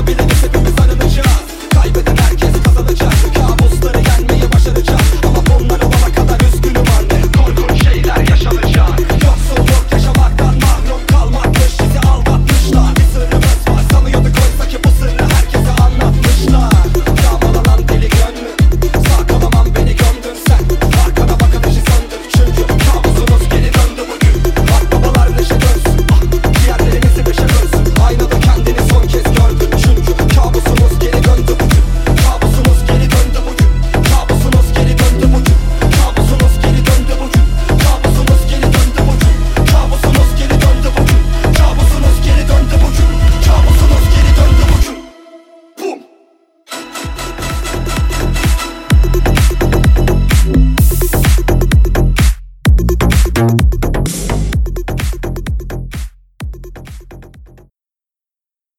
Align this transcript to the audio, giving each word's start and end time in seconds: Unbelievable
Unbelievable 0.00 0.29